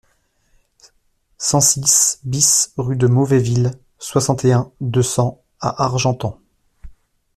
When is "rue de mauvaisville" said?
2.77-3.77